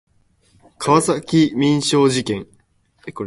[0.79, 2.47] 川崎民商事件